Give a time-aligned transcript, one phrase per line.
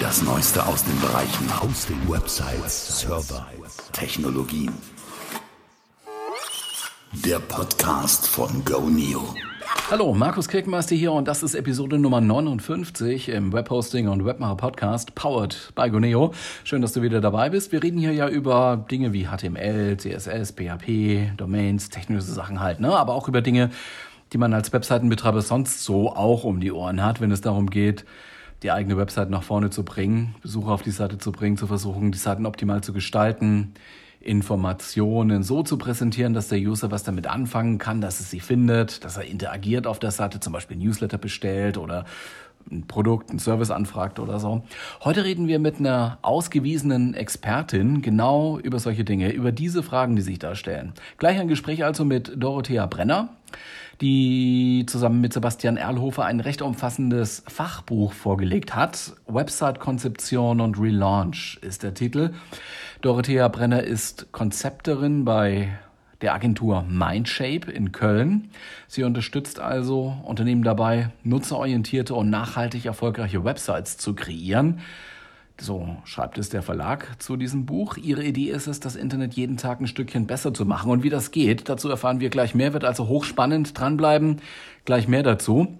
[0.00, 3.46] Das Neueste aus den Bereichen Hosting, Websites, Server,
[3.92, 4.72] Technologien.
[7.12, 9.34] Der Podcast von GoNeo.
[9.90, 15.14] Hallo, Markus Kirkmeister hier und das ist Episode Nummer 59 im Webhosting und Webmacher Podcast,
[15.14, 16.32] powered by Goneo.
[16.64, 17.70] Schön, dass du wieder dabei bist.
[17.70, 22.96] Wir reden hier ja über Dinge wie HTML, CSS, PHP, Domains, technische Sachen halt, ne?
[22.96, 23.70] aber auch über Dinge,
[24.32, 28.06] die man als Webseitenbetreiber sonst so auch um die Ohren hat, wenn es darum geht,
[28.62, 32.12] die eigene Website nach vorne zu bringen, Besucher auf die Seite zu bringen, zu versuchen,
[32.12, 33.74] die Seiten optimal zu gestalten,
[34.20, 39.02] Informationen so zu präsentieren, dass der User was damit anfangen kann, dass es sie findet,
[39.02, 42.04] dass er interagiert auf der Seite, zum Beispiel Newsletter bestellt oder
[42.70, 44.62] ein Produkt, ein Service anfragt oder so.
[45.04, 50.22] Heute reden wir mit einer ausgewiesenen Expertin genau über solche Dinge, über diese Fragen, die
[50.22, 50.92] sich da stellen.
[51.18, 53.30] Gleich ein Gespräch also mit Dorothea Brenner
[54.00, 59.12] die zusammen mit Sebastian Erlhofer ein recht umfassendes Fachbuch vorgelegt hat.
[59.26, 62.32] Website-Konzeption und Relaunch ist der Titel.
[63.02, 65.78] Dorothea Brenner ist Konzepterin bei
[66.20, 68.50] der Agentur Mindshape in Köln.
[68.86, 74.80] Sie unterstützt also Unternehmen dabei, nutzerorientierte und nachhaltig erfolgreiche Websites zu kreieren.
[75.60, 77.98] So schreibt es der Verlag zu diesem Buch.
[77.98, 80.90] Ihre Idee ist es, das Internet jeden Tag ein Stückchen besser zu machen.
[80.90, 82.72] Und wie das geht, dazu erfahren wir gleich mehr.
[82.72, 83.78] Wird also hochspannend.
[83.78, 84.40] Dranbleiben.
[84.86, 85.76] Gleich mehr dazu.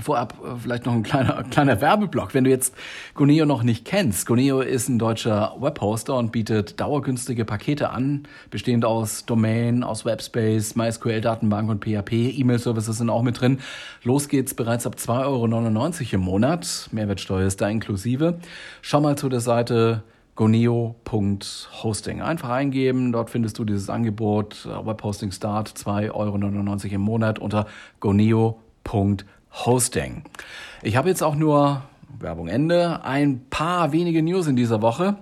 [0.00, 2.34] Vorab äh, vielleicht noch ein kleiner, kleiner Werbeblock.
[2.34, 2.74] Wenn du jetzt
[3.14, 8.84] Goneo noch nicht kennst, Goneo ist ein deutscher Webhoster und bietet dauergünstige Pakete an, bestehend
[8.84, 12.12] aus Domain, aus Webspace, MySQL-Datenbank und PHP.
[12.12, 13.60] E-Mail-Services sind auch mit drin.
[14.02, 16.88] Los geht's bereits ab 2,99 Euro im Monat.
[16.90, 18.38] Mehrwertsteuer ist da inklusive.
[18.82, 20.02] Schau mal zu der Seite
[20.34, 22.20] goneo.hosting.
[22.20, 27.66] Einfach eingeben, dort findest du dieses Angebot, äh, Webhosting Start, 2,99 Euro im Monat unter
[28.00, 29.28] goneo.hosting.
[29.54, 30.24] Hosting.
[30.82, 31.82] Ich habe jetzt auch nur
[32.18, 33.04] Werbung Ende.
[33.04, 35.16] Ein paar wenige News in dieser Woche.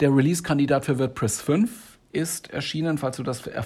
[0.00, 2.98] Der Release-Kandidat für WordPress 5 ist erschienen.
[2.98, 3.62] Falls du das äh,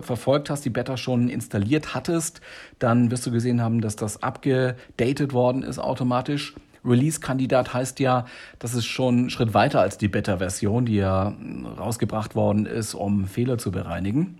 [0.00, 2.40] verfolgt hast, die Beta schon installiert hattest,
[2.78, 6.54] dann wirst du gesehen haben, dass das abgedatet worden ist automatisch.
[6.84, 8.24] Release-Kandidat heißt ja,
[8.58, 11.34] das ist schon ein Schritt weiter als die Beta-Version, die ja
[11.78, 14.38] rausgebracht worden ist, um Fehler zu bereinigen.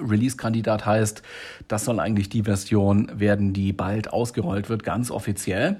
[0.00, 1.22] Release-Kandidat heißt,
[1.68, 5.76] das soll eigentlich die Version werden, die bald ausgerollt wird, ganz offiziell.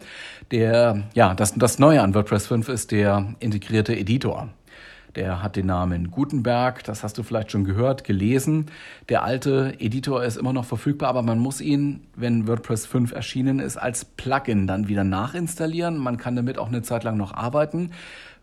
[0.51, 4.49] Der, ja, das, das Neue an WordPress 5 ist der integrierte Editor.
[5.17, 8.67] Der hat den Namen Gutenberg, das hast du vielleicht schon gehört, gelesen.
[9.09, 13.59] Der alte Editor ist immer noch verfügbar, aber man muss ihn, wenn WordPress 5 erschienen
[13.59, 15.97] ist, als Plugin dann wieder nachinstallieren.
[15.99, 17.91] Man kann damit auch eine Zeit lang noch arbeiten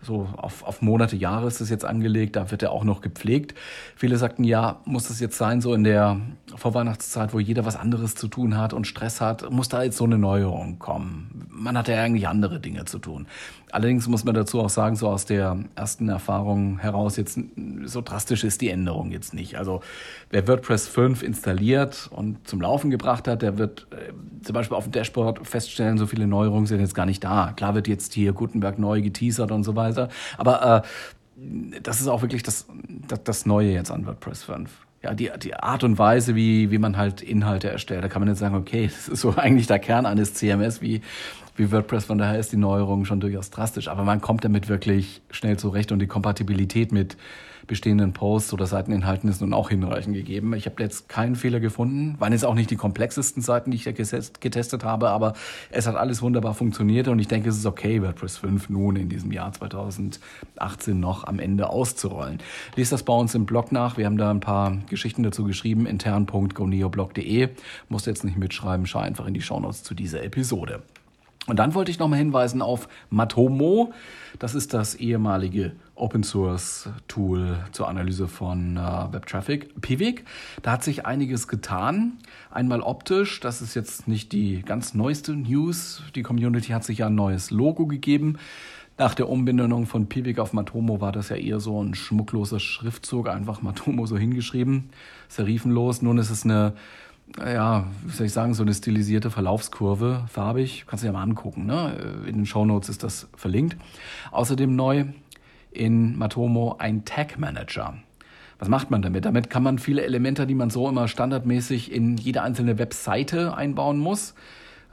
[0.06, 3.56] so auf, auf Monate, Jahre ist das jetzt angelegt, da wird er auch noch gepflegt.
[3.96, 6.20] Viele sagten, ja, muss das jetzt sein, so in der
[6.56, 10.06] Vorweihnachtszeit, wo jeder was anderes zu tun hat und Stress hat, muss da jetzt so
[10.06, 11.45] eine Neuerung kommen.
[11.58, 13.28] Man hat ja eigentlich andere Dinge zu tun.
[13.72, 17.40] Allerdings muss man dazu auch sagen, so aus der ersten Erfahrung heraus, jetzt
[17.86, 19.58] so drastisch ist die Änderung jetzt nicht.
[19.58, 19.82] Also
[20.30, 24.12] wer WordPress 5 installiert und zum Laufen gebracht hat, der wird äh,
[24.44, 27.54] zum Beispiel auf dem Dashboard feststellen, so viele Neuerungen sind jetzt gar nicht da.
[27.56, 32.22] Klar wird jetzt hier Gutenberg neu geteasert und so weiter, aber äh, das ist auch
[32.22, 32.66] wirklich das,
[33.08, 36.80] das, das Neue jetzt an WordPress 5 ja, die, die Art und Weise, wie, wie
[36.80, 38.04] man halt Inhalte erstellt.
[38.04, 41.02] Da kann man jetzt sagen, okay, das ist so eigentlich der Kern eines CMS wie,
[41.56, 42.06] wie WordPress.
[42.06, 43.88] Von daher ist die Neuerung schon durchaus drastisch.
[43.88, 47.18] Aber man kommt damit wirklich schnell zurecht und die Kompatibilität mit
[47.68, 50.54] bestehenden Posts oder Seiteninhalten ist nun auch hinreichend gegeben.
[50.54, 52.16] Ich habe jetzt keinen Fehler gefunden.
[52.20, 55.34] Waren jetzt auch nicht die komplexesten Seiten, die ich da getestet habe, aber
[55.72, 59.10] es hat alles wunderbar funktioniert und ich denke, es ist okay, WordPress 5 nun in
[59.10, 62.40] diesem Jahr 2018 noch am Ende auszurollen.
[62.76, 63.98] Lest das bei uns im Blog nach.
[63.98, 67.50] Wir haben da ein paar Geschichten dazu geschrieben, intern.goneoblog.de.
[67.90, 70.84] Musst jetzt nicht mitschreiben, schau einfach in die Shownotes zu dieser Episode.
[71.48, 73.94] Und dann wollte ich nochmal hinweisen auf Matomo.
[74.40, 79.82] Das ist das ehemalige Open Source Tool zur Analyse von äh, Web Traffic.
[79.82, 80.26] Pivik,
[80.62, 82.18] da hat sich einiges getan.
[82.52, 86.04] Einmal optisch, das ist jetzt nicht die ganz neueste News.
[86.16, 88.38] Die Community hat sich ja ein neues Logo gegeben.
[88.98, 93.28] Nach der Umbenennung von Pivik auf Matomo war das ja eher so ein schmuckloser Schriftzug,
[93.28, 94.90] einfach Matomo so hingeschrieben,
[95.28, 96.02] serifenlos.
[96.02, 96.74] Nun ist es eine
[97.40, 100.86] ja, wie soll ich sagen, so eine stilisierte Verlaufskurve, farbig.
[100.88, 101.66] Kannst du dir mal angucken.
[101.66, 102.24] Ne?
[102.28, 103.78] In den Shownotes ist das verlinkt.
[104.32, 105.06] Außerdem neu
[105.76, 107.96] in Matomo ein Tag Manager.
[108.60, 109.26] Was macht man damit?
[109.26, 114.00] Damit kann man viele Elemente, die man so immer standardmäßig in jede einzelne Webseite einbauen
[114.00, 114.34] muss,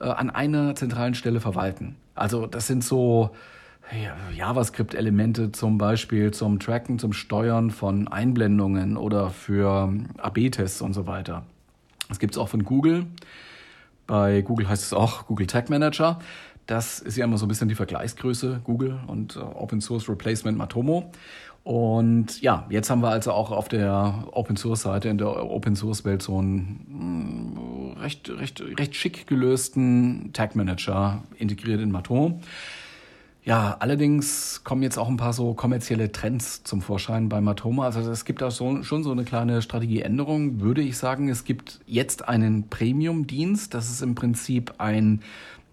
[0.00, 1.96] äh, an einer zentralen Stelle verwalten.
[2.14, 3.30] Also das sind so
[4.34, 11.44] JavaScript-Elemente zum Beispiel zum Tracken, zum Steuern von Einblendungen oder für AB-Tests und so weiter.
[12.08, 13.06] Das gibt es auch von Google.
[14.06, 16.18] Bei Google heißt es auch Google Tag Manager.
[16.66, 20.56] Das ist ja immer so ein bisschen die Vergleichsgröße Google und äh, Open Source Replacement
[20.56, 21.10] Matomo.
[21.64, 25.76] Und ja, jetzt haben wir also auch auf der Open Source Seite, in der Open
[25.76, 32.40] Source Welt so einen hm, recht, recht, recht schick gelösten Tag Manager integriert in Matomo.
[33.44, 37.86] Ja, allerdings kommen jetzt auch ein paar so kommerzielle Trends zum Vorschein bei Matoma.
[37.86, 41.28] Also es gibt da so, schon so eine kleine Strategieänderung, würde ich sagen.
[41.28, 43.74] Es gibt jetzt einen Premium-Dienst.
[43.74, 45.22] Das ist im Prinzip ein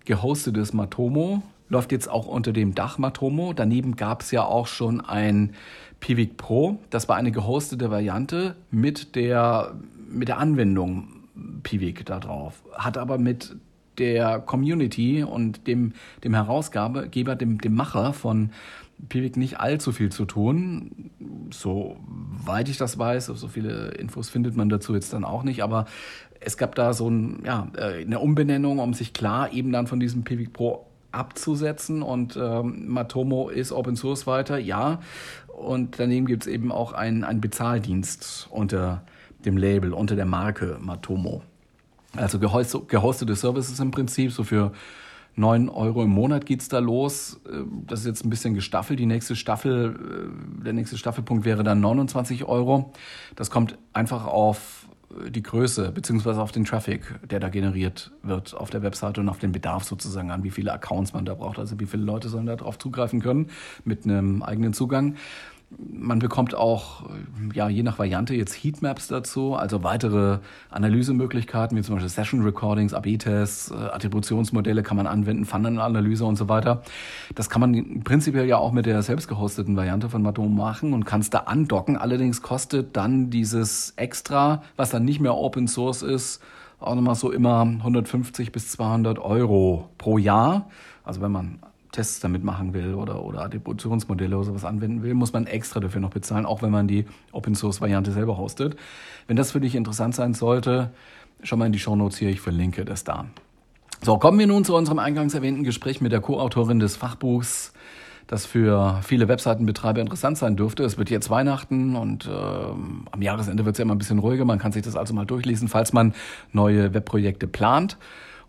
[0.10, 1.44] gehostetes Matomo.
[1.70, 3.54] Läuft jetzt auch unter dem Dach Matomo.
[3.54, 5.54] Daneben gab es ja auch schon ein
[6.00, 6.80] Pivik Pro.
[6.90, 9.76] Das war eine gehostete Variante mit der,
[10.10, 11.10] mit der Anwendung
[11.62, 12.64] Pivik da drauf.
[12.74, 13.56] Hat aber mit
[14.00, 18.50] der Community und dem, dem Herausgeber, dem, dem Macher von
[19.10, 21.12] Pivik nicht allzu viel zu tun.
[21.52, 25.86] Soweit ich das weiß, so viele Infos findet man dazu jetzt dann auch nicht, aber
[26.40, 30.00] es gab da so ein, ja, äh, eine Umbenennung, um sich klar eben dann von
[30.00, 35.00] diesem Pivik Pro abzusetzen und ähm, Matomo ist Open Source weiter, ja.
[35.48, 39.04] Und daneben gibt es eben auch einen, einen Bezahldienst unter
[39.44, 41.42] dem Label, unter der Marke Matomo.
[42.16, 44.72] Also gehostete Services im Prinzip, so für
[45.36, 47.40] 9 Euro im Monat geht's da los.
[47.46, 49.00] Äh, das ist jetzt ein bisschen gestaffelt.
[49.00, 52.92] Die nächste Staffel, äh, der nächste Staffelpunkt wäre dann 29 Euro.
[53.36, 54.79] Das kommt einfach auf
[55.30, 59.40] die Größe beziehungsweise auf den Traffic, der da generiert wird auf der Webseite und auf
[59.40, 61.60] den Bedarf sozusagen an, wie viele Accounts man da braucht.
[61.60, 63.48] Also wie viele Leute sollen da drauf zugreifen können
[63.86, 65.16] mit einem eigenen Zugang.
[65.78, 67.04] Man bekommt auch,
[67.54, 70.40] ja, je nach Variante jetzt Heatmaps dazu, also weitere
[70.72, 76.50] Analysemöglichkeiten, wie zum Beispiel Session Recordings, AB-Tests, äh, Attributionsmodelle kann man anwenden, Funnel-Analyse und so
[76.50, 76.82] weiter.
[77.36, 81.06] Das kann man prinzipiell ja auch mit der selbst gehosteten Variante von Maton machen und
[81.06, 81.98] kann es da andocken.
[81.98, 86.42] Allerdings kostet dann dieses Extra, was dann nicht mehr Open Source ist,
[86.80, 90.70] auch nochmal so immer 150 bis 200 Euro pro Jahr.
[91.04, 91.60] Also wenn man
[91.92, 96.02] Tests damit machen will oder, oder Attributionsmodelle oder sowas anwenden will, muss man extra dafür
[96.02, 98.76] noch bezahlen, auch wenn man die Open Source Variante selber hostet.
[99.28, 100.92] Wenn das für dich interessant sein sollte,
[101.42, 103.26] schau mal in die Show Notes hier, ich verlinke das da.
[104.02, 107.74] So, kommen wir nun zu unserem eingangs erwähnten Gespräch mit der Co-Autorin des Fachbuchs,
[108.28, 110.84] das für viele Webseitenbetreiber interessant sein dürfte.
[110.84, 114.46] Es wird jetzt Weihnachten und äh, am Jahresende wird es ja immer ein bisschen ruhiger.
[114.46, 116.14] Man kann sich das also mal durchlesen, falls man
[116.54, 117.98] neue Webprojekte plant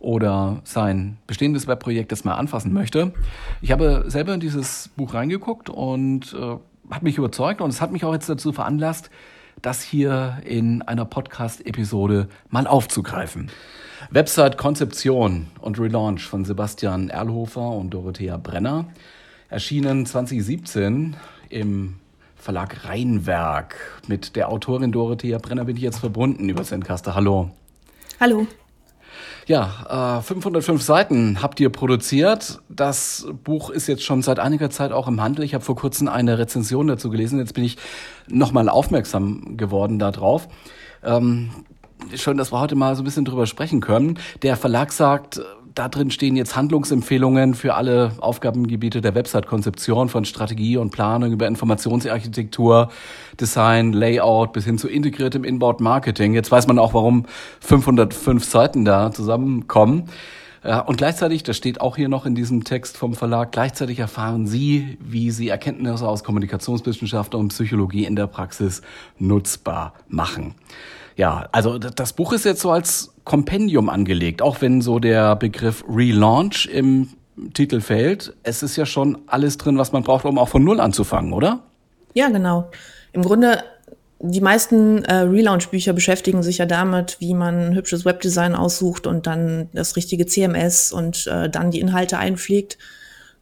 [0.00, 3.12] oder sein bestehendes Webprojekt jetzt mal anfassen möchte.
[3.60, 6.56] Ich habe selber in dieses Buch reingeguckt und äh,
[6.90, 9.10] hat mich überzeugt und es hat mich auch jetzt dazu veranlasst,
[9.62, 13.50] das hier in einer Podcast-Episode mal aufzugreifen.
[14.10, 18.86] Website Konzeption und Relaunch von Sebastian Erlhofer und Dorothea Brenner
[19.50, 21.16] erschienen 2017
[21.50, 21.96] im
[22.36, 24.00] Verlag Rheinwerk.
[24.08, 27.14] Mit der Autorin Dorothea Brenner bin ich jetzt verbunden über Zencaster.
[27.14, 27.50] Hallo.
[28.18, 28.46] Hallo.
[29.50, 32.60] Ja, äh, 505 Seiten habt ihr produziert.
[32.68, 35.44] Das Buch ist jetzt schon seit einiger Zeit auch im Handel.
[35.44, 37.40] Ich habe vor kurzem eine Rezension dazu gelesen.
[37.40, 37.76] Jetzt bin ich
[38.28, 40.46] nochmal aufmerksam geworden darauf.
[41.02, 41.50] Ähm,
[42.14, 44.20] schön, dass wir heute mal so ein bisschen drüber sprechen können.
[44.42, 45.40] Der Verlag sagt,
[45.74, 51.46] da drin stehen jetzt Handlungsempfehlungen für alle Aufgabengebiete der Website-Konzeption von Strategie und Planung über
[51.46, 52.90] Informationsarchitektur,
[53.40, 56.34] Design, Layout bis hin zu integriertem Inbound-Marketing.
[56.34, 57.26] Jetzt weiß man auch, warum
[57.60, 60.04] 505 Seiten da zusammenkommen.
[60.62, 64.46] Ja, und gleichzeitig, das steht auch hier noch in diesem Text vom Verlag, gleichzeitig erfahren
[64.46, 68.82] Sie, wie Sie Erkenntnisse aus Kommunikationswissenschaft und Psychologie in der Praxis
[69.18, 70.54] nutzbar machen.
[71.20, 75.84] Ja, also das Buch ist jetzt so als Kompendium angelegt, auch wenn so der Begriff
[75.86, 77.10] Relaunch im
[77.52, 78.32] Titel fällt.
[78.42, 81.60] Es ist ja schon alles drin, was man braucht, um auch von Null anzufangen, oder?
[82.14, 82.70] Ja, genau.
[83.12, 83.62] Im Grunde,
[84.20, 89.68] die meisten äh, Relaunch-Bücher beschäftigen sich ja damit, wie man hübsches Webdesign aussucht und dann
[89.74, 92.78] das richtige CMS und äh, dann die Inhalte einpflegt.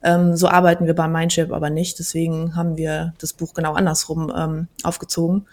[0.02, 2.00] Ähm, so arbeiten wir bei Mindship aber nicht.
[2.00, 5.46] Deswegen haben wir das Buch genau andersrum ähm, aufgezogen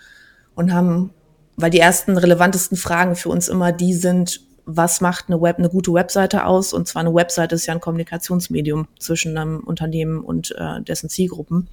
[0.56, 1.12] und haben
[1.58, 5.70] weil die ersten relevantesten Fragen für uns immer die sind, was macht eine Web, eine
[5.70, 6.74] gute Webseite aus?
[6.74, 11.70] Und zwar eine Webseite ist ja ein Kommunikationsmedium zwischen einem Unternehmen und äh, dessen Zielgruppen.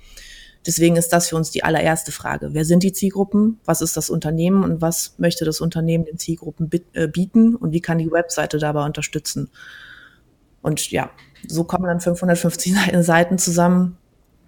[0.67, 2.51] Deswegen ist das für uns die allererste Frage.
[2.53, 3.59] Wer sind die Zielgruppen?
[3.65, 7.57] Was ist das Unternehmen und was möchte das Unternehmen den Zielgruppen äh, bieten?
[7.57, 9.51] Und wie kann die Webseite dabei unterstützen?
[10.61, 11.11] Und ja,
[11.49, 13.99] so kommen dann 550 Seiten zusammen,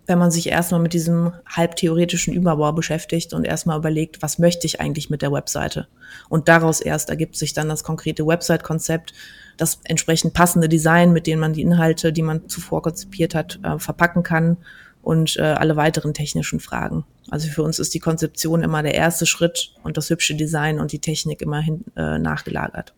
[0.06, 4.66] wenn man sich erstmal mit diesem halb theoretischen Überbau beschäftigt und erstmal überlegt, was möchte
[4.66, 5.87] ich eigentlich mit der Webseite?
[6.28, 9.14] Und daraus erst ergibt sich dann das konkrete Website-Konzept,
[9.56, 13.78] das entsprechend passende Design, mit dem man die Inhalte, die man zuvor konzipiert hat, äh,
[13.78, 14.58] verpacken kann
[15.02, 17.04] und äh, alle weiteren technischen Fragen.
[17.30, 20.92] Also für uns ist die Konzeption immer der erste Schritt und das hübsche Design und
[20.92, 22.94] die Technik immer hin, äh, nachgelagert.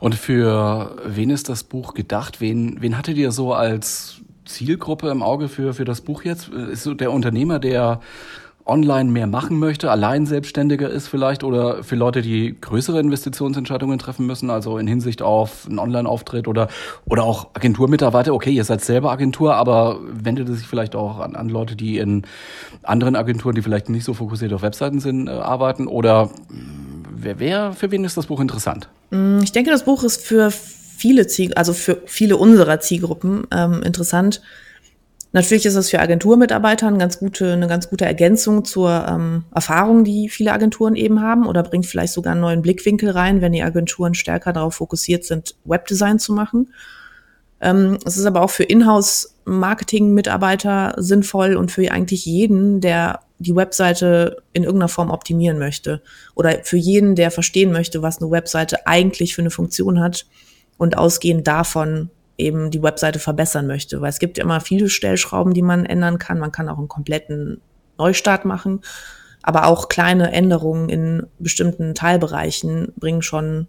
[0.00, 2.40] Und für wen ist das Buch gedacht?
[2.40, 6.48] Wen, wen hattet ihr so als Zielgruppe im Auge für, für das Buch jetzt?
[6.48, 8.00] Ist so der Unternehmer, der
[8.64, 14.26] online mehr machen möchte, allein selbstständiger ist vielleicht oder für Leute, die größere Investitionsentscheidungen treffen
[14.26, 16.68] müssen, also in Hinsicht auf einen Online-Auftritt oder,
[17.04, 18.32] oder auch Agenturmitarbeiter.
[18.34, 21.98] Okay, ihr seid selber Agentur, aber wendet es sich vielleicht auch an, an Leute, die
[21.98, 22.22] in
[22.82, 26.30] anderen Agenturen, die vielleicht nicht so fokussiert auf Webseiten sind, äh, arbeiten oder
[27.10, 28.88] wer, wer, für wen ist das Buch interessant?
[29.10, 30.52] Mm, ich denke, das Buch ist für
[31.02, 34.40] viele Ziel, also für viele unserer Zielgruppen ähm, interessant.
[35.32, 40.04] Natürlich ist es für Agenturmitarbeiter eine ganz gute, eine ganz gute Ergänzung zur ähm, Erfahrung,
[40.04, 43.64] die viele Agenturen eben haben oder bringt vielleicht sogar einen neuen Blickwinkel rein, wenn die
[43.64, 46.72] Agenturen stärker darauf fokussiert sind, Webdesign zu machen.
[47.60, 54.36] Ähm, es ist aber auch für Inhouse-Marketing-Mitarbeiter sinnvoll und für eigentlich jeden, der die Webseite
[54.52, 56.00] in irgendeiner Form optimieren möchte
[56.36, 60.26] oder für jeden, der verstehen möchte, was eine Webseite eigentlich für eine Funktion hat
[60.82, 64.00] und ausgehend davon eben die Webseite verbessern möchte.
[64.00, 66.40] Weil es gibt immer viele Stellschrauben, die man ändern kann.
[66.40, 67.60] Man kann auch einen kompletten
[67.98, 68.80] Neustart machen.
[69.44, 73.68] Aber auch kleine Änderungen in bestimmten Teilbereichen bringen schon,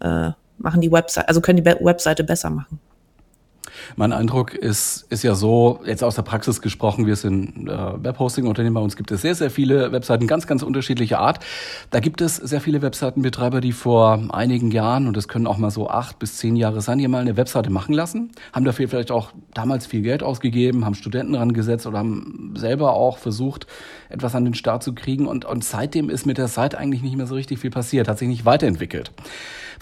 [0.00, 2.78] äh, machen die Webseite, also können die Webseite besser machen.
[3.96, 8.74] Mein Eindruck ist, ist ja so, jetzt aus der Praxis gesprochen, wir sind äh, Webhosting-Unternehmen,
[8.74, 11.40] bei uns gibt es sehr, sehr viele Webseiten, ganz, ganz unterschiedlicher Art.
[11.90, 15.70] Da gibt es sehr viele Webseitenbetreiber, die vor einigen Jahren, und das können auch mal
[15.70, 19.10] so acht bis zehn Jahre sein, die mal eine Webseite machen lassen, haben dafür vielleicht
[19.10, 23.66] auch damals viel Geld ausgegeben, haben Studenten rangesetzt oder haben selber auch versucht,
[24.08, 25.26] etwas an den Start zu kriegen.
[25.26, 28.18] Und, und seitdem ist mit der Seite eigentlich nicht mehr so richtig viel passiert, hat
[28.18, 29.12] sich nicht weiterentwickelt.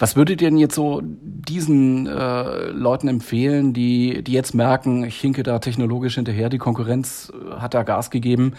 [0.03, 5.15] Was würdet ihr denn jetzt so diesen äh, Leuten empfehlen, die, die jetzt merken, ich
[5.15, 8.51] hinke da technologisch hinterher, die Konkurrenz äh, hat da Gas gegeben?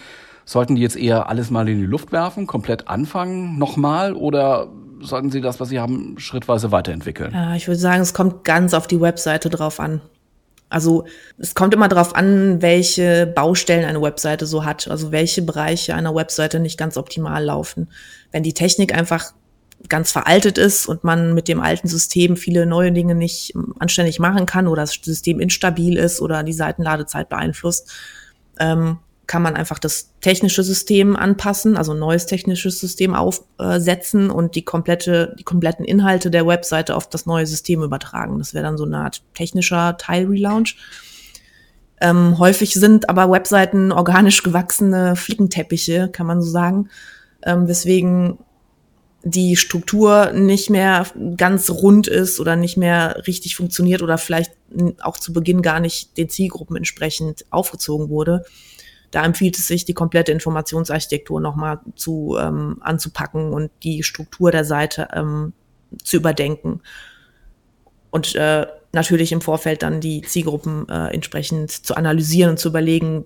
[0.43, 4.69] Sollten die jetzt eher alles mal in die Luft werfen, komplett anfangen nochmal oder
[5.01, 7.31] sollten sie das, was sie haben, schrittweise weiterentwickeln?
[7.31, 10.01] Ja, ich würde sagen, es kommt ganz auf die Webseite drauf an.
[10.69, 11.05] Also
[11.37, 16.15] es kommt immer darauf an, welche Baustellen eine Webseite so hat, also welche Bereiche einer
[16.15, 17.91] Webseite nicht ganz optimal laufen.
[18.31, 19.31] Wenn die Technik einfach
[19.89, 24.45] ganz veraltet ist und man mit dem alten System viele neue Dinge nicht anständig machen
[24.45, 27.91] kann oder das System instabil ist oder die Seitenladezeit beeinflusst,
[28.59, 34.55] ähm, kann man einfach das technische System anpassen, also ein neues technisches System aufsetzen und
[34.55, 38.37] die komplette, die kompletten Inhalte der Webseite auf das neue System übertragen.
[38.37, 40.77] Das wäre dann so eine Art technischer Teil-Relaunch.
[42.01, 46.89] Ähm, häufig sind aber Webseiten organisch gewachsene Flickenteppiche, kann man so sagen,
[47.43, 48.37] ähm, weswegen
[49.27, 54.51] die Struktur nicht mehr ganz rund ist oder nicht mehr richtig funktioniert oder vielleicht
[55.01, 58.45] auch zu Beginn gar nicht den Zielgruppen entsprechend aufgezogen wurde.
[59.09, 64.63] Da empfiehlt es sich, die komplette Informationsarchitektur nochmal zu ähm, anzupacken und die Struktur der
[64.63, 65.53] Seite ähm,
[66.03, 66.81] zu überdenken.
[68.11, 73.25] Und äh, natürlich im Vorfeld dann die Zielgruppen äh, entsprechend zu analysieren und zu überlegen,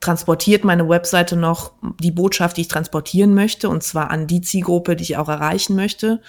[0.00, 4.96] transportiert meine Webseite noch die Botschaft, die ich transportieren möchte, und zwar an die Zielgruppe,
[4.96, 6.20] die ich auch erreichen möchte.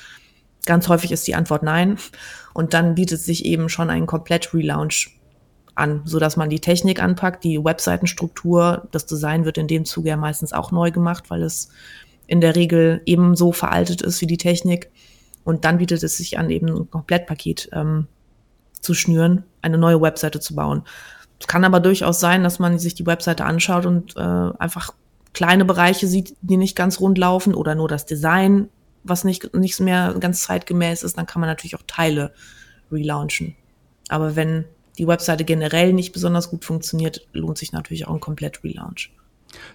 [0.65, 1.97] Ganz häufig ist die Antwort nein.
[2.53, 5.15] Und dann bietet sich eben schon ein komplett Relaunch
[5.75, 10.09] an, so dass man die Technik anpackt, die Webseitenstruktur, das Design wird in dem Zuge
[10.09, 11.69] ja meistens auch neu gemacht, weil es
[12.27, 14.91] in der Regel ebenso veraltet ist wie die Technik.
[15.43, 18.07] Und dann bietet es sich an, eben ein Komplettpaket ähm,
[18.81, 20.83] zu schnüren, eine neue Webseite zu bauen.
[21.39, 24.93] Es kann aber durchaus sein, dass man sich die Webseite anschaut und äh, einfach
[25.33, 28.69] kleine Bereiche sieht, die nicht ganz rund laufen oder nur das Design,
[29.03, 32.33] was nicht, nicht mehr ganz zeitgemäß ist, dann kann man natürlich auch Teile
[32.91, 33.55] relaunchen.
[34.09, 34.65] Aber wenn
[34.97, 39.11] die Webseite generell nicht besonders gut funktioniert, lohnt sich natürlich auch ein komplett Relaunch.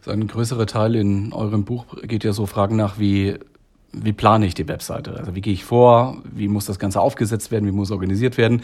[0.03, 3.39] So ein größerer Teil in eurem Buch geht ja so Fragen nach, wie,
[3.93, 5.17] wie plane ich die Webseite?
[5.17, 6.23] Also wie gehe ich vor?
[6.31, 7.67] Wie muss das Ganze aufgesetzt werden?
[7.67, 8.63] Wie muss organisiert werden?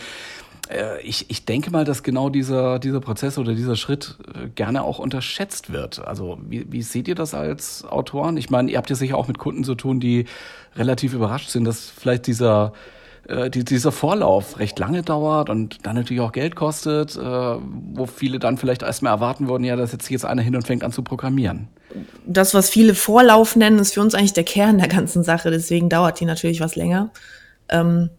[0.70, 4.82] Äh, ich, ich denke mal, dass genau dieser, dieser Prozess oder dieser Schritt äh, gerne
[4.82, 6.04] auch unterschätzt wird.
[6.06, 8.36] Also wie, wie seht ihr das als Autoren?
[8.36, 10.26] Ich meine, ihr habt ja sicher auch mit Kunden zu tun, die
[10.76, 12.72] relativ überrascht sind, dass vielleicht dieser
[13.28, 18.06] äh, die, dieser Vorlauf recht lange dauert und dann natürlich auch Geld kostet, äh, wo
[18.06, 20.84] viele dann vielleicht erstmal erwarten würden, ja, da setzt sich jetzt einer hin und fängt
[20.84, 21.68] an zu programmieren.
[22.24, 25.88] Das, was viele Vorlauf nennen, ist für uns eigentlich der Kern der ganzen Sache, deswegen
[25.88, 27.10] dauert die natürlich was länger.
[27.68, 28.10] Ähm,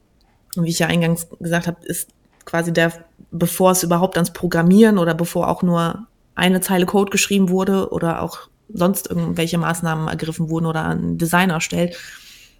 [0.58, 2.10] und wie ich ja eingangs gesagt habe, ist
[2.46, 2.94] quasi der,
[3.32, 8.22] bevor es überhaupt ans Programmieren oder bevor auch nur eine Zeile Code geschrieben wurde oder
[8.22, 11.98] auch sonst irgendwelche Maßnahmen ergriffen wurden oder ein Design erstellt,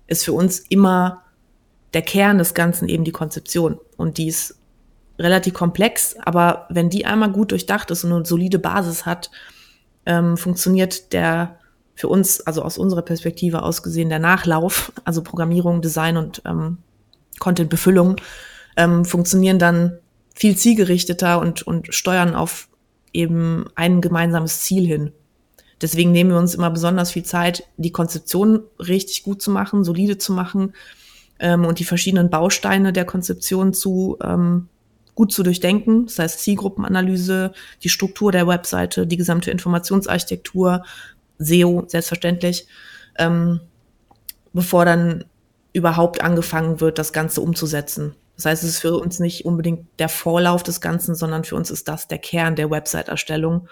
[0.08, 1.22] ist für uns immer
[1.94, 3.80] der Kern des Ganzen eben die Konzeption.
[3.98, 4.58] Und die ist
[5.20, 9.32] relativ komplex, aber wenn die einmal gut durchdacht ist und eine solide Basis hat,
[10.06, 11.58] ähm, funktioniert der
[11.96, 16.80] für uns, also aus unserer Perspektive aus gesehen, der Nachlauf, also Programmierung, Design und ähm,
[17.40, 18.16] Content-Befüllung,
[18.78, 19.98] ähm, funktionieren dann
[20.34, 22.68] viel zielgerichteter und, und steuern auf
[23.14, 25.12] eben ein gemeinsames Ziel hin.
[25.82, 30.18] Deswegen nehmen wir uns immer besonders viel Zeit, die Konzeption richtig gut zu machen, solide
[30.18, 30.74] zu machen
[31.40, 34.70] ähm, und die verschiedenen Bausteine der Konzeption zu ähm,
[35.16, 36.06] gut zu durchdenken.
[36.06, 40.84] Das heißt Zielgruppenanalyse, die Struktur der Webseite, die gesamte Informationsarchitektur,
[41.40, 42.68] SEO selbstverständlich,
[43.18, 43.60] ähm,
[44.54, 45.26] bevor dann
[45.74, 48.16] überhaupt angefangen wird, das Ganze umzusetzen.
[48.42, 51.70] Das heißt, es ist für uns nicht unbedingt der Vorlauf des Ganzen, sondern für uns
[51.70, 53.68] ist das der Kern der Website-Erstellung.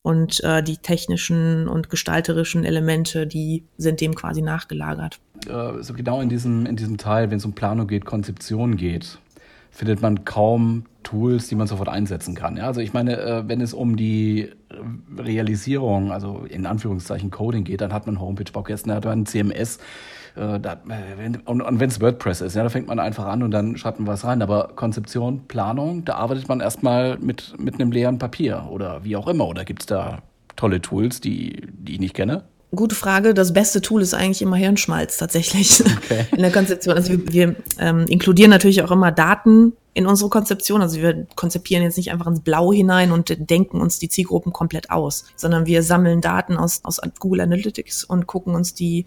[0.00, 5.18] Und äh, die technischen und gestalterischen Elemente, die sind dem quasi nachgelagert.
[5.48, 9.18] Äh, so genau in diesem, in diesem Teil, wenn es um Planung geht, Konzeption geht,
[9.70, 12.56] findet man kaum Tools, die man sofort einsetzen kann.
[12.56, 14.50] Ja, also ich meine, äh, wenn es um die
[15.18, 19.78] Realisierung, also in Anführungszeichen Coding geht, dann hat man Homepage-Baukästen, dann hat man CMS,
[20.36, 23.42] äh, da, äh, und, und wenn es WordPress ist, ja, da fängt man einfach an
[23.42, 24.42] und dann schreibt man was rein.
[24.42, 29.28] Aber Konzeption, Planung, da arbeitet man erstmal mit, mit einem leeren Papier oder wie auch
[29.28, 29.46] immer.
[29.48, 30.18] Oder gibt es da
[30.56, 32.44] tolle Tools, die, die ich nicht kenne?
[32.74, 33.32] Gute Frage.
[33.32, 36.26] Das beste Tool ist eigentlich immer Hirnschmalz tatsächlich okay.
[36.36, 36.94] in der Konzeption.
[36.94, 40.82] Also wir, wir ähm, inkludieren natürlich auch immer Daten in unsere Konzeption.
[40.82, 44.90] Also wir konzipieren jetzt nicht einfach ins Blau hinein und denken uns die Zielgruppen komplett
[44.90, 49.06] aus, sondern wir sammeln Daten aus, aus Google Analytics und gucken uns die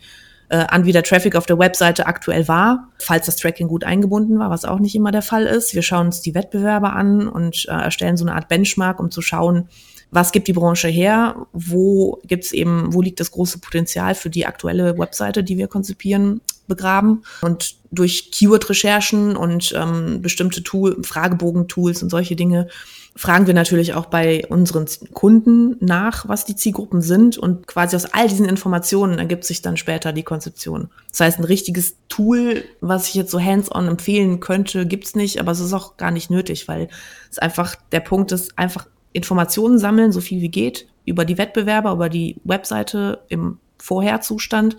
[0.49, 4.39] äh, an, wie der Traffic auf der Webseite aktuell war, falls das Tracking gut eingebunden
[4.39, 5.73] war, was auch nicht immer der Fall ist.
[5.73, 9.21] Wir schauen uns die Wettbewerber an und äh, erstellen so eine Art Benchmark, um zu
[9.21, 9.69] schauen,
[10.11, 14.47] was gibt die Branche her, wo gibt's eben, wo liegt das große Potenzial für die
[14.47, 17.23] aktuelle Webseite, die wir konzipieren, begraben.
[17.41, 22.69] Und durch Keyword-Recherchen und ähm, bestimmte Tool, Fragebogen-Tools und solche Dinge
[23.15, 28.05] fragen wir natürlich auch bei unseren Kunden nach, was die Zielgruppen sind und quasi aus
[28.05, 30.89] all diesen Informationen ergibt sich dann später die Konzeption.
[31.09, 35.51] Das heißt, ein richtiges Tool, was ich jetzt so hands-on empfehlen könnte, gibt's nicht, aber
[35.51, 36.87] es ist auch gar nicht nötig, weil
[37.29, 41.91] es einfach der Punkt ist, einfach Informationen sammeln, so viel wie geht, über die Wettbewerber,
[41.91, 44.77] über die Webseite im Vorherzustand.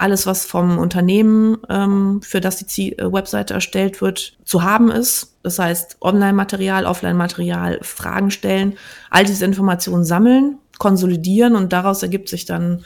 [0.00, 5.36] Alles, was vom Unternehmen, ähm, für das die äh, Webseite erstellt wird, zu haben ist.
[5.42, 8.78] Das heißt, Online-Material, Offline-Material, Fragen stellen,
[9.10, 12.82] all diese Informationen sammeln, konsolidieren und daraus ergibt sich dann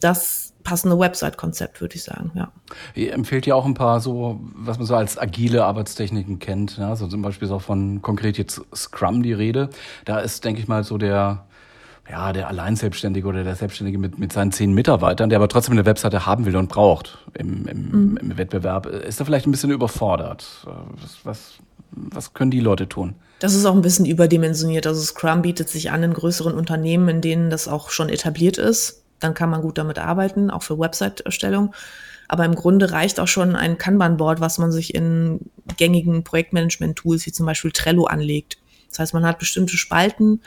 [0.00, 2.50] das passende Website-Konzept, würde ich sagen, ja.
[2.96, 6.78] Ihr empfiehlt ja auch ein paar so, was man so als agile Arbeitstechniken kennt.
[6.78, 6.96] Ja?
[6.96, 9.70] So zum Beispiel ist auch von konkret jetzt Scrum die Rede.
[10.04, 11.45] Da ist, denke ich mal, so der,
[12.10, 15.86] ja, der Alleinselbstständige oder der Selbstständige mit, mit seinen zehn Mitarbeitern, der aber trotzdem eine
[15.86, 18.16] Webseite haben will und braucht im, im, mhm.
[18.16, 20.66] im Wettbewerb, ist da vielleicht ein bisschen überfordert.
[21.00, 21.52] Was, was,
[21.90, 23.14] was können die Leute tun?
[23.40, 24.86] Das ist auch ein bisschen überdimensioniert.
[24.86, 29.02] Also Scrum bietet sich an in größeren Unternehmen, in denen das auch schon etabliert ist
[29.20, 31.74] dann kann man gut damit arbeiten, auch für Website-Erstellung.
[32.28, 35.40] Aber im Grunde reicht auch schon ein Kanban-Board, was man sich in
[35.76, 38.58] gängigen Projektmanagement-Tools wie zum Beispiel Trello anlegt.
[38.88, 40.42] Das heißt, man hat bestimmte Spalten,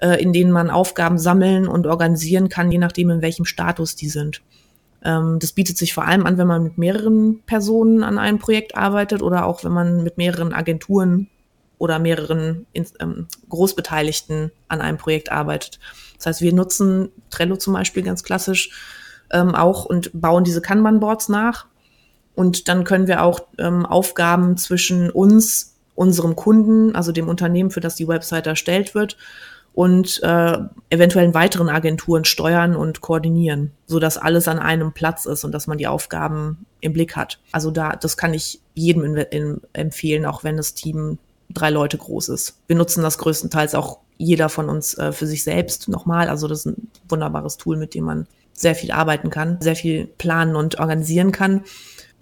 [0.00, 4.08] äh, in denen man Aufgaben sammeln und organisieren kann, je nachdem, in welchem Status die
[4.08, 4.42] sind.
[5.04, 8.76] Ähm, das bietet sich vor allem an, wenn man mit mehreren Personen an einem Projekt
[8.76, 11.28] arbeitet oder auch wenn man mit mehreren Agenturen
[11.78, 15.80] oder mehreren ähm, Großbeteiligten an einem Projekt arbeitet.
[16.16, 18.70] Das heißt, wir nutzen Trello zum Beispiel ganz klassisch
[19.30, 21.66] ähm, auch und bauen diese Kanban-Boards nach.
[22.34, 27.80] Und dann können wir auch ähm, Aufgaben zwischen uns, unserem Kunden, also dem Unternehmen, für
[27.80, 29.16] das die Website erstellt wird,
[29.72, 30.58] und äh,
[30.90, 35.66] eventuellen weiteren Agenturen steuern und koordinieren, so dass alles an einem Platz ist und dass
[35.66, 37.38] man die Aufgaben im Blick hat.
[37.52, 41.18] Also da, das kann ich jedem in, in, empfehlen, auch wenn das Team
[41.50, 42.58] drei Leute groß ist.
[42.66, 46.28] Wir nutzen das größtenteils auch jeder von uns äh, für sich selbst nochmal.
[46.28, 50.06] Also das ist ein wunderbares Tool, mit dem man sehr viel arbeiten kann, sehr viel
[50.06, 51.64] planen und organisieren kann.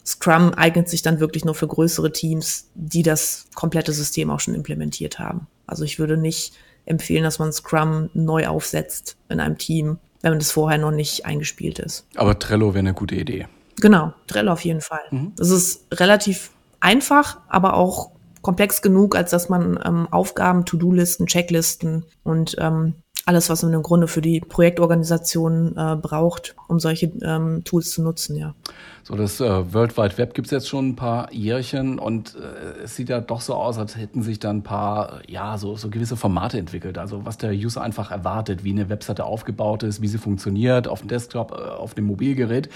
[0.07, 4.55] Scrum eignet sich dann wirklich nur für größere Teams, die das komplette System auch schon
[4.55, 5.49] implementiert haben.
[5.67, 6.55] Also ich würde nicht
[6.89, 11.27] empfehlen, dass man Scrum neu aufsetzt in einem Team, wenn man das vorher noch nicht
[11.27, 12.07] eingespielt ist.
[12.17, 13.47] Aber Trello wäre eine gute Idee.
[13.81, 15.03] Genau, Trello auf jeden Fall.
[15.11, 15.33] Mhm.
[15.37, 18.11] Das ist relativ einfach, aber auch
[18.43, 22.95] komplex genug, als dass man ähm, Aufgaben, To-Do-Listen, Checklisten und ähm,
[23.29, 28.03] alles, was man im Grunde für die Projektorganisation äh, braucht, um solche ähm, Tools zu
[28.03, 28.55] nutzen, ja.
[29.03, 32.85] So, das äh, World Wide Web gibt es jetzt schon ein paar Jährchen und äh,
[32.85, 35.91] es sieht ja doch so aus, als hätten sich da ein paar, ja, so, so
[35.91, 36.97] gewisse Formate entwickelt.
[36.97, 41.01] Also was der User einfach erwartet, wie eine Webseite aufgebaut ist, wie sie funktioniert, auf
[41.01, 42.71] dem Desktop, äh, auf dem Mobilgerät.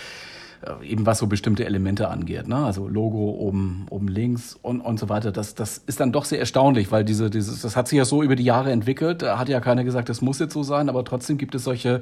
[0.63, 2.57] Äh, eben was so bestimmte Elemente angeht, ne?
[2.57, 5.33] also Logo oben, oben links und, und so weiter.
[5.33, 8.23] Das, das ist dann doch sehr erstaunlich, weil diese, dieses, das hat sich ja so
[8.23, 9.23] über die Jahre entwickelt.
[9.23, 12.01] Da hat ja keiner gesagt, das muss jetzt so sein, aber trotzdem gibt es solche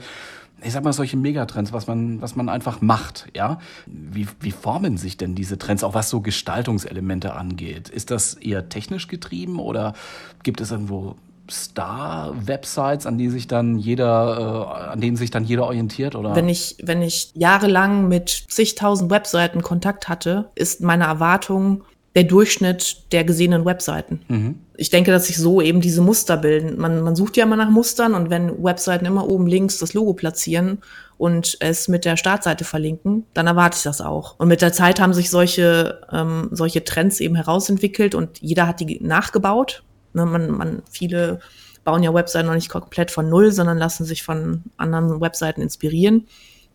[0.62, 3.58] ich sag mal, solche Megatrends, was man, was man einfach macht, ja.
[3.86, 7.88] Wie, wie formen sich denn diese Trends, auch was so Gestaltungselemente angeht?
[7.88, 9.94] Ist das eher technisch getrieben oder
[10.42, 11.16] gibt es irgendwo
[11.50, 16.34] Star-Websites, an die sich dann jeder, äh, an denen sich dann jeder orientiert, oder?
[16.34, 21.84] Wenn ich, wenn ich jahrelang mit zigtausend Webseiten Kontakt hatte, ist meine Erwartung,
[22.16, 24.20] der Durchschnitt der gesehenen Webseiten.
[24.28, 24.58] Mhm.
[24.76, 26.78] Ich denke, dass sich so eben diese Muster bilden.
[26.80, 30.14] Man, man sucht ja immer nach Mustern und wenn Webseiten immer oben links das Logo
[30.14, 30.78] platzieren
[31.18, 34.34] und es mit der Startseite verlinken, dann erwarte ich das auch.
[34.38, 38.80] Und mit der Zeit haben sich solche, ähm, solche Trends eben herausentwickelt und jeder hat
[38.80, 39.84] die nachgebaut.
[40.12, 41.40] Ne, man, man, viele
[41.84, 46.26] bauen ja Webseiten noch nicht komplett von Null, sondern lassen sich von anderen Webseiten inspirieren.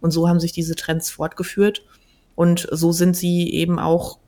[0.02, 1.86] Und so haben sich diese Trends fortgeführt.
[2.36, 4.19] Und so sind sie eben auch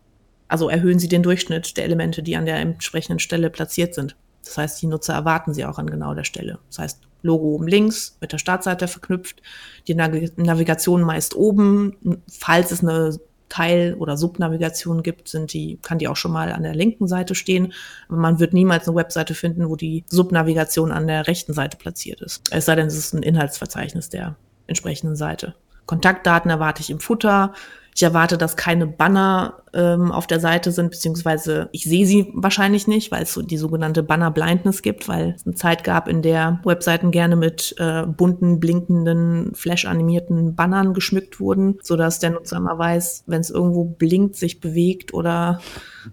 [0.48, 4.16] also erhöhen sie den Durchschnitt der Elemente, die an der entsprechenden Stelle platziert sind.
[4.44, 6.60] Das heißt, die Nutzer erwarten sie auch an genau der Stelle.
[6.70, 9.42] Das heißt, Logo oben links mit der Startseite verknüpft,
[9.88, 12.22] die Navigation meist oben.
[12.32, 13.18] Falls es eine
[13.50, 17.36] Teil- oder Subnavigation gibt, sind die, kann die auch schon mal an der linken Seite
[17.36, 17.74] stehen.
[18.08, 22.22] Aber man wird niemals eine Webseite finden, wo die Subnavigation an der rechten Seite platziert
[22.22, 22.44] ist.
[22.52, 24.36] Es sei denn, es ist ein Inhaltsverzeichnis der
[24.68, 25.56] entsprechenden Seite.
[25.86, 27.54] Kontaktdaten erwarte ich im Futter.
[27.96, 32.88] Ich erwarte, dass keine Banner ähm, auf der Seite sind, beziehungsweise ich sehe sie wahrscheinlich
[32.88, 36.24] nicht, weil es so die sogenannte Banner Blindness gibt, weil es eine Zeit gab, in
[36.24, 42.78] der Webseiten gerne mit äh, bunten, blinkenden, flash-animierten Bannern geschmückt wurden, sodass der Nutzer immer
[42.78, 45.60] weiß, wenn es irgendwo blinkt, sich bewegt oder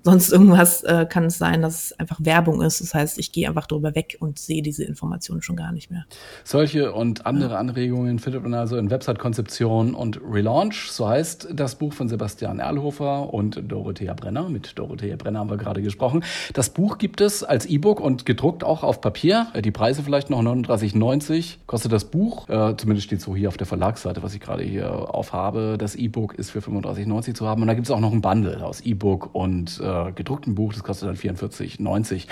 [0.02, 2.80] sonst irgendwas, äh, kann es sein, dass es einfach Werbung ist.
[2.80, 6.04] Das heißt, ich gehe einfach drüber weg und sehe diese Informationen schon gar nicht mehr.
[6.42, 10.90] Solche und andere Anregungen findet man also in Website-Konzeption und Relaunch.
[10.90, 14.48] So heißt das Buch von Sebastian Erlhofer und Dorothea Brenner.
[14.48, 16.24] Mit Dorothea Brenner haben wir gerade gesprochen.
[16.52, 19.48] Das Buch gibt es als E-Book und gedruckt auch auf Papier.
[19.64, 22.48] Die Preise vielleicht noch 39,90 kostet das Buch.
[22.48, 25.76] Äh, zumindest steht so hier auf der Verlagsseite, was ich gerade hier aufhabe.
[25.78, 27.62] Das E-Book ist für 35,90 zu haben.
[27.62, 30.72] Und da gibt es auch noch ein Bundle aus E-Book und äh, gedruckten Buch.
[30.72, 32.26] Das kostet dann 44,90.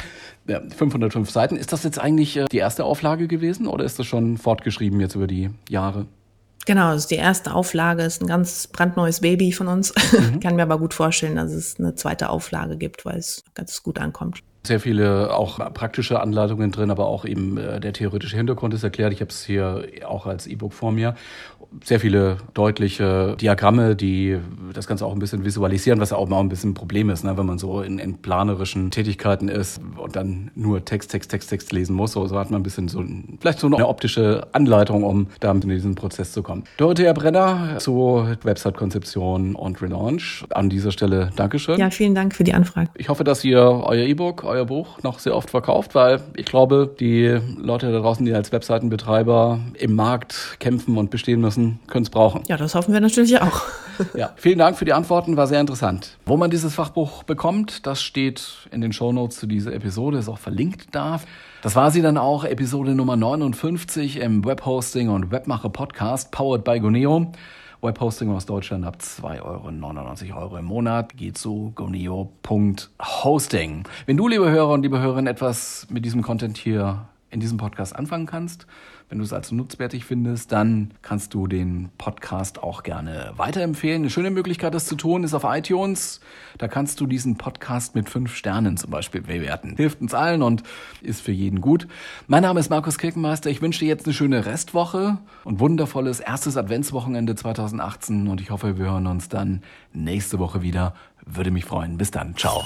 [0.48, 1.56] Ja, 505 Seiten.
[1.56, 5.14] Ist das jetzt eigentlich äh, die erste Auflage gewesen oder ist das schon fortgeschrieben jetzt
[5.14, 6.06] über die Jahre?
[6.64, 9.92] Genau, das ist die erste Auflage, ist ein ganz brandneues Baby von uns.
[10.12, 10.40] Mhm.
[10.40, 13.98] Kann mir aber gut vorstellen, dass es eine zweite Auflage gibt, weil es ganz gut
[13.98, 14.42] ankommt.
[14.64, 19.12] Sehr viele auch praktische Anleitungen drin, aber auch eben äh, der theoretische Hintergrund ist erklärt.
[19.12, 21.14] Ich habe es hier auch als E-Book vor mir
[21.84, 24.38] sehr viele deutliche Diagramme, die
[24.72, 27.24] das Ganze auch ein bisschen visualisieren, was ja auch mal ein bisschen ein Problem ist,
[27.24, 27.36] ne?
[27.36, 31.72] wenn man so in, in planerischen Tätigkeiten ist und dann nur Text, Text, Text, Text
[31.72, 32.12] lesen muss.
[32.12, 33.02] So, so hat man ein bisschen so
[33.40, 36.64] vielleicht so eine optische Anleitung, um da in diesen Prozess zu kommen.
[36.76, 40.44] Dorothea Brenner zu Website-Konzeption und Relaunch.
[40.50, 41.78] An dieser Stelle Dankeschön.
[41.78, 42.90] Ja, vielen Dank für die Anfrage.
[42.94, 46.94] Ich hoffe, dass ihr euer E-Book, euer Buch noch sehr oft verkauft, weil ich glaube,
[47.00, 52.10] die Leute da draußen, die als Webseitenbetreiber im Markt kämpfen und bestehen müssen, können es
[52.10, 52.42] brauchen.
[52.48, 53.62] Ja, das hoffen wir natürlich auch.
[54.14, 56.16] ja, vielen Dank für die Antworten, war sehr interessant.
[56.26, 60.38] Wo man dieses Fachbuch bekommt, das steht in den Shownotes zu dieser Episode, ist auch
[60.38, 61.20] verlinkt da.
[61.62, 66.80] Das war sie dann auch, Episode Nummer 59 im Webhosting und Webmacher Podcast, powered by
[66.80, 67.32] Goneo.
[67.82, 71.16] Webhosting aus Deutschland ab 2,99 Euro im Monat.
[71.16, 72.22] Geht zu goneo.hosting.
[74.06, 77.96] Wenn du, liebe Hörer und liebe Hörerinnen, etwas mit diesem Content hier in diesem Podcast
[77.96, 78.68] anfangen kannst,
[79.12, 84.00] wenn du es als nutzwertig findest, dann kannst du den Podcast auch gerne weiterempfehlen.
[84.00, 86.22] Eine schöne Möglichkeit, das zu tun, ist auf iTunes.
[86.56, 89.76] Da kannst du diesen Podcast mit fünf Sternen zum Beispiel bewerten.
[89.76, 90.62] Hilft uns allen und
[91.02, 91.88] ist für jeden gut.
[92.26, 93.50] Mein Name ist Markus Kirkenmeister.
[93.50, 98.78] Ich wünsche dir jetzt eine schöne Restwoche und wundervolles erstes Adventswochenende 2018 und ich hoffe,
[98.78, 99.60] wir hören uns dann
[99.92, 100.94] nächste Woche wieder.
[101.26, 101.98] Würde mich freuen.
[101.98, 102.34] Bis dann.
[102.34, 102.64] Ciao.